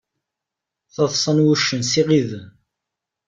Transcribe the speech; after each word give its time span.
Taḍsa 0.93 1.31
n 1.35 1.43
wuccen 1.43 1.81
s 1.89 1.93
iɣiden. 2.01 2.47